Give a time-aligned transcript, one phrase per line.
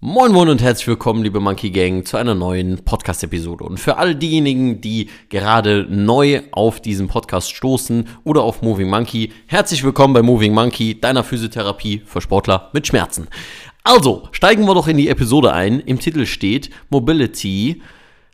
[0.00, 3.64] Moin Moin und herzlich willkommen, liebe Monkey Gang, zu einer neuen Podcast-Episode.
[3.64, 9.32] Und für all diejenigen, die gerade neu auf diesen Podcast stoßen oder auf Moving Monkey,
[9.46, 13.28] herzlich willkommen bei Moving Monkey, deiner Physiotherapie für Sportler mit Schmerzen.
[13.84, 15.80] Also, steigen wir doch in die Episode ein.
[15.80, 17.80] Im Titel steht Mobility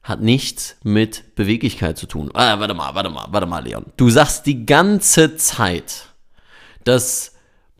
[0.02, 2.28] hat nichts mit Beweglichkeit zu tun.
[2.34, 3.86] Ah, warte mal, warte mal, warte mal, Leon.
[3.96, 6.08] Du sagst die ganze Zeit,
[6.82, 7.31] dass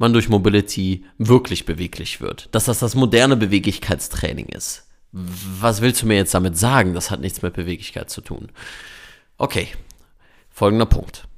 [0.02, 2.48] man durch Mobility wirklich beweglich wird.
[2.50, 4.88] Dass das das moderne Beweglichkeitstraining ist.
[5.12, 6.92] Was willst du mir jetzt damit sagen?
[6.92, 8.48] Das hat nichts mit Beweglichkeit zu tun.
[9.38, 9.68] Okay,
[10.50, 11.28] folgender Punkt.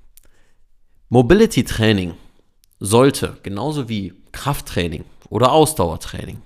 [1.11, 2.15] Mobility Training
[2.81, 6.41] sollte genauso wie Krafttraining oder Ausdauertraining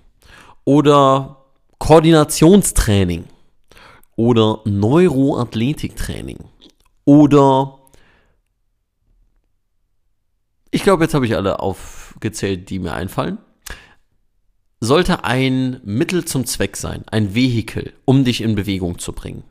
[0.65, 1.45] oder
[1.79, 3.27] Koordinationstraining
[4.17, 6.39] oder Neuroathletiktraining
[7.05, 7.79] oder
[10.70, 11.61] ich glaube, jetzt habe ich alle
[12.14, 13.39] aufgezählt, die mir einfallen.
[14.81, 19.42] Sollte ein Mittel zum Zweck sein, ein Vehikel, um dich in Bewegung zu bringen.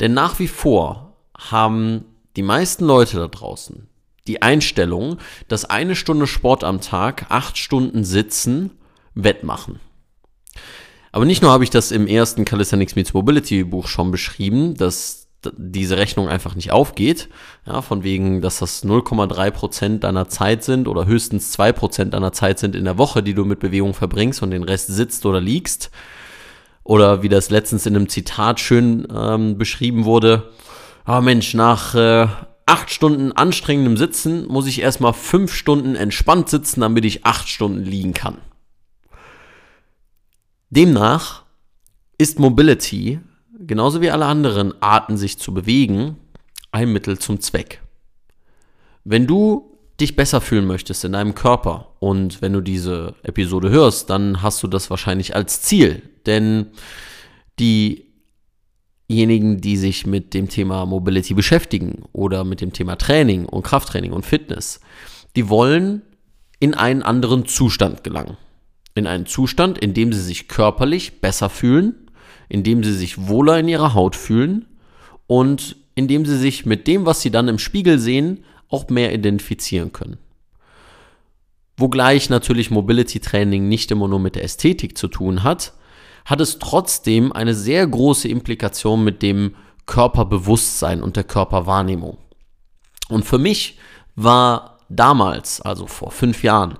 [0.00, 2.04] Denn nach wie vor haben
[2.36, 3.88] die meisten Leute da draußen
[4.26, 5.18] die Einstellung,
[5.48, 8.72] dass eine Stunde Sport am Tag, acht Stunden Sitzen,
[9.14, 9.80] wettmachen.
[11.12, 15.25] Aber nicht nur habe ich das im ersten Calisthenics Meets Mobility Buch schon beschrieben, dass
[15.56, 17.28] diese Rechnung einfach nicht aufgeht.
[17.66, 22.32] Ja, von wegen, dass das 0,3 Prozent deiner Zeit sind oder höchstens 2 Prozent deiner
[22.32, 25.40] Zeit sind in der Woche, die du mit Bewegung verbringst und den Rest sitzt oder
[25.40, 25.90] liegst.
[26.84, 30.50] Oder wie das letztens in einem Zitat schön ähm, beschrieben wurde.
[31.04, 32.28] Ah Mensch, nach äh,
[32.66, 37.84] acht Stunden anstrengendem Sitzen muss ich erstmal fünf Stunden entspannt sitzen, damit ich acht Stunden
[37.84, 38.38] liegen kann.
[40.70, 41.44] Demnach
[42.18, 43.20] ist Mobility
[43.66, 46.16] genauso wie alle anderen Arten, sich zu bewegen,
[46.72, 47.82] ein Mittel zum Zweck.
[49.04, 54.10] Wenn du dich besser fühlen möchtest in deinem Körper und wenn du diese Episode hörst,
[54.10, 56.66] dann hast du das wahrscheinlich als Ziel, denn
[57.58, 58.02] diejenigen,
[59.60, 64.26] die sich mit dem Thema Mobility beschäftigen oder mit dem Thema Training und Krafttraining und
[64.26, 64.80] Fitness,
[65.34, 66.02] die wollen
[66.60, 68.36] in einen anderen Zustand gelangen.
[68.94, 72.05] In einen Zustand, in dem sie sich körperlich besser fühlen
[72.48, 74.66] indem sie sich wohler in ihrer Haut fühlen
[75.26, 79.92] und indem sie sich mit dem, was sie dann im Spiegel sehen, auch mehr identifizieren
[79.92, 80.18] können.
[81.76, 85.74] Wogleich natürlich Mobility Training nicht immer nur mit der Ästhetik zu tun hat,
[86.24, 89.54] hat es trotzdem eine sehr große Implikation mit dem
[89.86, 92.18] Körperbewusstsein und der Körperwahrnehmung.
[93.08, 93.78] Und für mich
[94.16, 96.78] war damals, also vor fünf Jahren,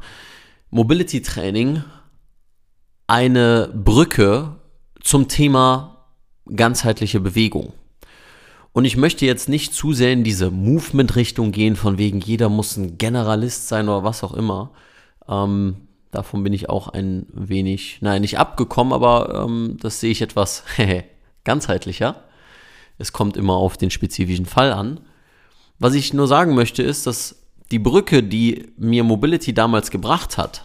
[0.70, 1.84] Mobility Training
[3.06, 4.55] eine Brücke
[5.06, 6.04] zum Thema
[6.52, 7.72] ganzheitliche Bewegung.
[8.72, 12.76] Und ich möchte jetzt nicht zu sehr in diese Movement-Richtung gehen, von wegen jeder muss
[12.76, 14.72] ein Generalist sein oder was auch immer.
[15.28, 15.76] Ähm,
[16.10, 20.64] davon bin ich auch ein wenig, nein, nicht abgekommen, aber ähm, das sehe ich etwas
[21.44, 22.24] ganzheitlicher.
[22.98, 25.00] Es kommt immer auf den spezifischen Fall an.
[25.78, 27.36] Was ich nur sagen möchte, ist, dass
[27.70, 30.64] die Brücke, die mir Mobility damals gebracht hat,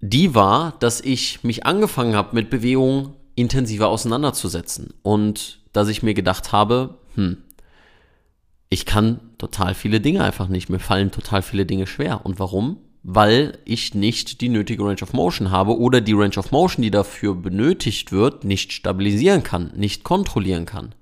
[0.00, 4.94] die war, dass ich mich angefangen habe, mit Bewegung intensiver auseinanderzusetzen.
[5.02, 7.38] Und dass ich mir gedacht habe, hm,
[8.70, 10.68] ich kann total viele Dinge einfach nicht.
[10.68, 12.24] Mir fallen total viele Dinge schwer.
[12.24, 12.78] Und warum?
[13.02, 16.90] Weil ich nicht die nötige Range of Motion habe oder die Range of Motion, die
[16.90, 20.94] dafür benötigt wird, nicht stabilisieren kann, nicht kontrollieren kann.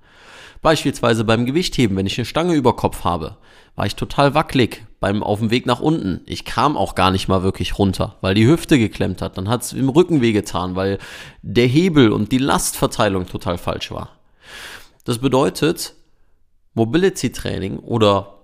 [0.61, 3.37] Beispielsweise beim Gewichtheben, wenn ich eine Stange über Kopf habe,
[3.75, 6.21] war ich total wackelig beim auf dem Weg nach unten.
[6.25, 9.37] Ich kam auch gar nicht mal wirklich runter, weil die Hüfte geklemmt hat.
[9.37, 10.97] Dann hat es im Rücken wehgetan, weil
[11.41, 14.09] der Hebel und die Lastverteilung total falsch war.
[15.03, 15.93] Das bedeutet,
[16.73, 18.37] Mobility Training oder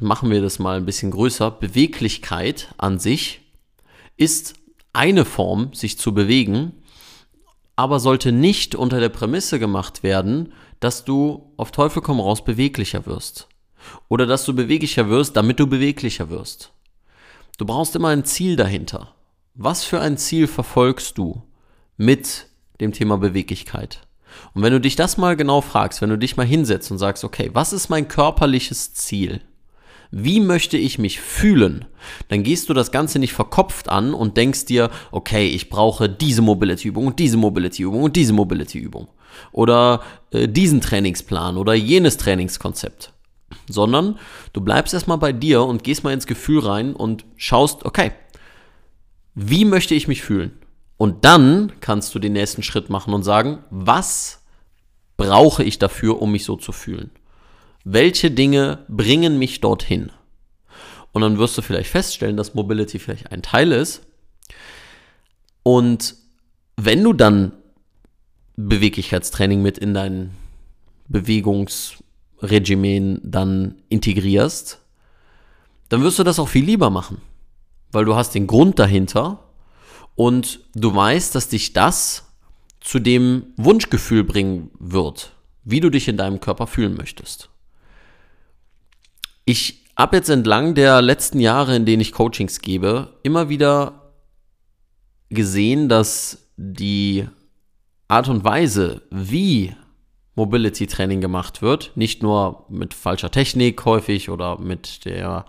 [0.00, 3.40] machen wir das mal ein bisschen größer, Beweglichkeit an sich
[4.16, 4.54] ist
[4.92, 6.72] eine Form, sich zu bewegen,
[7.76, 10.52] aber sollte nicht unter der Prämisse gemacht werden,
[10.84, 13.48] dass du auf Teufel komm raus beweglicher wirst.
[14.10, 16.74] Oder dass du beweglicher wirst, damit du beweglicher wirst.
[17.56, 19.14] Du brauchst immer ein Ziel dahinter.
[19.54, 21.42] Was für ein Ziel verfolgst du
[21.96, 22.48] mit
[22.82, 24.06] dem Thema Beweglichkeit?
[24.52, 27.24] Und wenn du dich das mal genau fragst, wenn du dich mal hinsetzt und sagst,
[27.24, 29.40] okay, was ist mein körperliches Ziel?
[30.16, 31.86] Wie möchte ich mich fühlen?
[32.28, 36.40] Dann gehst du das Ganze nicht verkopft an und denkst dir, okay, ich brauche diese
[36.40, 39.08] Mobility-Übung und diese Mobility-Übung und diese Mobility-Übung.
[39.50, 43.12] Oder äh, diesen Trainingsplan oder jenes Trainingskonzept
[43.68, 44.18] sondern
[44.52, 48.12] du bleibst erstmal bei dir und gehst mal ins Gefühl rein und schaust, okay,
[49.34, 50.52] wie möchte ich mich fühlen?
[50.96, 54.42] Und dann kannst du den nächsten Schritt machen und sagen, was
[55.16, 57.10] brauche ich dafür, um mich so zu fühlen?
[57.84, 60.10] Welche Dinge bringen mich dorthin?
[61.12, 64.02] Und dann wirst du vielleicht feststellen, dass Mobility vielleicht ein Teil ist.
[65.62, 66.16] Und
[66.76, 67.52] wenn du dann
[68.56, 70.30] Beweglichkeitstraining mit in dein
[71.08, 74.80] Bewegungsregimen dann integrierst,
[75.88, 77.20] dann wirst du das auch viel lieber machen.
[77.92, 79.44] Weil du hast den Grund dahinter
[80.14, 82.30] und du weißt, dass dich das
[82.80, 85.32] zu dem Wunschgefühl bringen wird,
[85.64, 87.50] wie du dich in deinem Körper fühlen möchtest.
[89.44, 94.12] Ich habe jetzt entlang der letzten Jahre, in denen ich Coachings gebe, immer wieder
[95.28, 97.28] gesehen, dass die
[98.08, 99.74] Art und Weise, wie
[100.34, 105.46] Mobility Training gemacht wird, nicht nur mit falscher Technik häufig oder mit der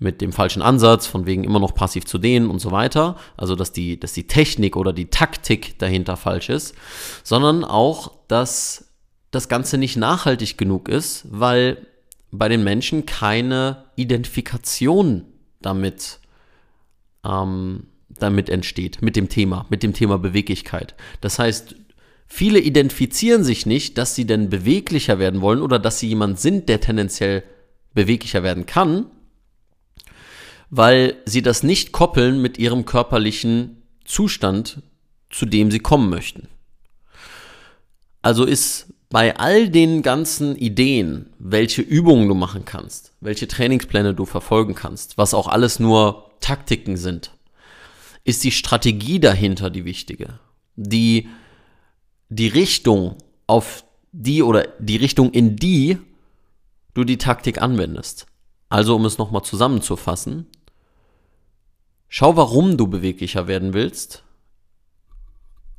[0.00, 3.56] mit dem falschen Ansatz, von wegen immer noch passiv zu dehnen und so weiter, also
[3.56, 6.76] dass die, dass die Technik oder die Taktik dahinter falsch ist,
[7.24, 8.94] sondern auch, dass
[9.32, 11.84] das Ganze nicht nachhaltig genug ist, weil
[12.30, 15.24] bei den Menschen keine Identifikation
[15.60, 16.20] damit,
[17.24, 20.94] ähm, damit entsteht, mit dem Thema, mit dem Thema Beweglichkeit.
[21.20, 21.74] Das heißt,
[22.26, 26.68] viele identifizieren sich nicht, dass sie denn beweglicher werden wollen oder dass sie jemand sind,
[26.68, 27.42] der tendenziell
[27.94, 29.06] beweglicher werden kann,
[30.70, 34.82] weil sie das nicht koppeln mit ihrem körperlichen Zustand,
[35.30, 36.48] zu dem sie kommen möchten.
[38.20, 44.26] Also ist bei all den ganzen Ideen, welche Übungen du machen kannst, welche Trainingspläne du
[44.26, 47.32] verfolgen kannst, was auch alles nur Taktiken sind,
[48.24, 50.38] ist die Strategie dahinter die wichtige.
[50.76, 51.28] Die,
[52.28, 53.16] die Richtung
[53.46, 55.98] auf die oder die Richtung in die
[56.94, 58.26] du die Taktik anwendest.
[58.68, 60.46] Also um es nochmal zusammenzufassen,
[62.08, 64.24] schau, warum du beweglicher werden willst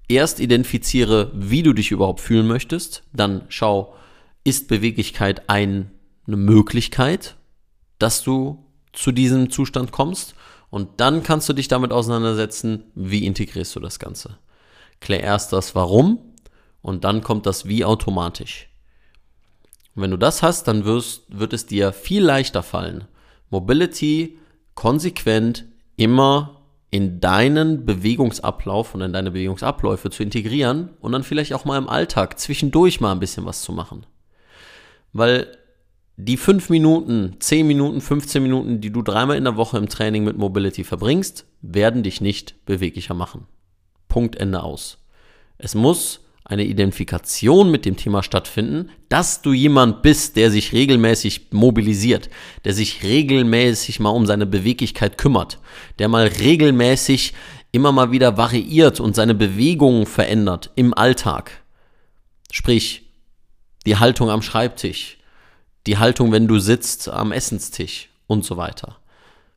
[0.10, 3.04] erst identifiziere, wie du dich überhaupt fühlen möchtest.
[3.14, 3.96] Dann schau,
[4.44, 5.92] ist Beweglichkeit ein,
[6.28, 7.36] eine Möglichkeit,
[8.00, 10.36] dass du zu diesem Zustand kommst?
[10.70, 14.38] Und dann kannst du dich damit auseinandersetzen, wie integrierst du das Ganze.
[15.00, 16.20] Klär erst das Warum
[16.82, 18.68] und dann kommt das Wie automatisch.
[19.96, 23.06] Und wenn du das hast, dann wirst, wird es dir viel leichter fallen,
[23.50, 24.38] Mobility
[24.76, 25.66] konsequent
[25.96, 26.59] immer
[26.92, 31.90] in deinen Bewegungsablauf und in deine Bewegungsabläufe zu integrieren und dann vielleicht auch mal im
[31.90, 34.06] Alltag zwischendurch mal ein bisschen was zu machen.
[35.14, 35.58] Weil
[36.18, 40.24] die 5 Minuten, 10 Minuten, 15 Minuten, die du dreimal in der Woche im Training
[40.24, 43.46] mit Mobility verbringst, werden dich nicht beweglicher machen.
[44.08, 44.98] Punkt Ende aus.
[45.58, 51.52] Es muss eine Identifikation mit dem Thema stattfinden, dass du jemand bist, der sich regelmäßig
[51.52, 52.30] mobilisiert,
[52.66, 55.60] der sich regelmäßig mal um seine Beweglichkeit kümmert,
[56.00, 57.34] der mal regelmäßig
[57.72, 61.52] immer mal wieder variiert und seine Bewegungen verändert im Alltag.
[62.52, 63.04] Sprich,
[63.86, 65.20] die Haltung am Schreibtisch,
[65.86, 68.98] die Haltung, wenn du sitzt am Essenstisch und so weiter.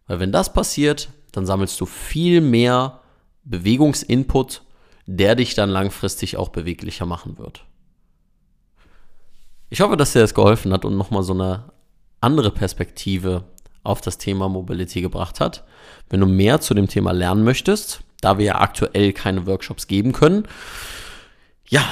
[0.07, 3.01] Weil wenn das passiert, dann sammelst du viel mehr
[3.45, 4.61] Bewegungsinput
[5.07, 7.65] der dich dann langfristig auch beweglicher machen wird.
[9.71, 11.65] Ich hoffe, dass dir das geholfen hat und nochmal so eine
[12.21, 13.45] andere Perspektive
[13.83, 15.65] auf das Thema Mobility gebracht hat.
[16.09, 20.13] Wenn du mehr zu dem Thema lernen möchtest, da wir ja aktuell keine Workshops geben
[20.13, 20.47] können,
[21.69, 21.85] ja,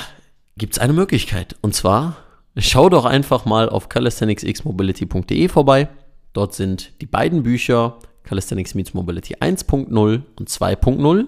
[0.57, 1.57] gibt es eine Möglichkeit.
[1.63, 2.17] Und zwar
[2.57, 5.89] schau doch einfach mal auf calisthenicsxmobility.de vorbei.
[6.33, 11.27] Dort sind die beiden Bücher Calisthenics Meets Mobility 1.0 und 2.0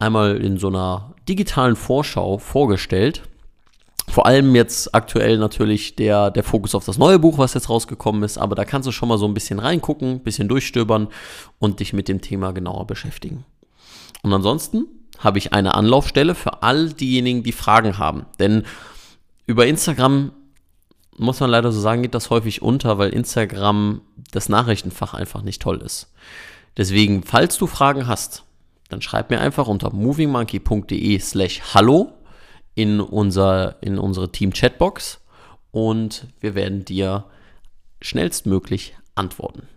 [0.00, 3.22] einmal in so einer digitalen Vorschau vorgestellt.
[4.08, 8.24] Vor allem jetzt aktuell natürlich der, der Fokus auf das neue Buch, was jetzt rausgekommen
[8.24, 11.08] ist, aber da kannst du schon mal so ein bisschen reingucken, ein bisschen durchstöbern
[11.60, 13.44] und dich mit dem Thema genauer beschäftigen.
[14.22, 14.86] Und ansonsten
[15.20, 18.26] habe ich eine Anlaufstelle für all diejenigen, die Fragen haben.
[18.40, 18.64] Denn
[19.46, 20.32] über Instagram
[21.16, 24.00] muss man leider so sagen, geht das häufig unter, weil Instagram
[24.32, 26.12] das Nachrichtenfach einfach nicht toll ist.
[26.76, 28.44] Deswegen, falls du Fragen hast,
[28.90, 32.12] dann schreib mir einfach unter movingmonkey.de slash hallo
[32.74, 35.20] in, unser, in unsere Team-Chatbox
[35.70, 37.24] und wir werden dir
[38.02, 39.68] schnellstmöglich antworten.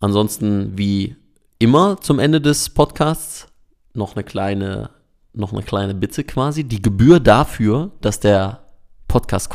[0.00, 1.16] Ansonsten, wie
[1.58, 3.48] immer zum Ende des Podcasts,
[3.94, 4.90] noch eine kleine,
[5.32, 6.64] noch eine kleine Bitte quasi.
[6.64, 8.64] Die Gebühr dafür, dass der
[9.08, 9.50] Podcast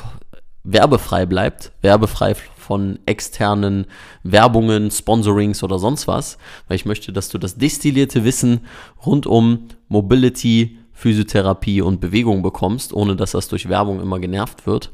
[0.63, 3.87] werbefrei bleibt, werbefrei von externen
[4.23, 6.37] Werbungen, Sponsorings oder sonst was,
[6.67, 8.61] weil ich möchte, dass du das destillierte Wissen
[9.05, 14.91] rund um Mobility, Physiotherapie und Bewegung bekommst, ohne dass das durch Werbung immer genervt wird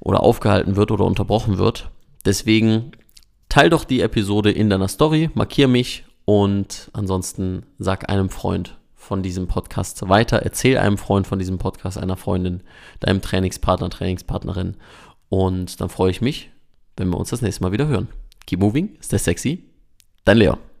[0.00, 1.90] oder aufgehalten wird oder unterbrochen wird.
[2.24, 2.92] Deswegen
[3.48, 9.22] teil doch die Episode in deiner Story, markier mich Und ansonsten sag einem Freund von
[9.22, 12.62] diesem Podcast weiter, erzähl einem Freund von diesem Podcast, einer Freundin,
[13.00, 14.76] deinem Trainingspartner, Trainingspartnerin.
[15.28, 16.50] Und dann freue ich mich,
[16.96, 18.08] wenn wir uns das nächste Mal wieder hören.
[18.46, 19.64] Keep moving, stay sexy.
[20.24, 20.73] Dein Leon.